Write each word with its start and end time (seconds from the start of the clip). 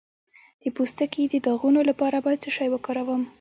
د 0.61 0.63
پوستکي 0.75 1.23
د 1.29 1.35
داغونو 1.45 1.81
لپاره 1.89 2.17
باید 2.25 2.43
څه 2.43 2.49
شی 2.55 2.67
وکاروم؟ 2.71 3.21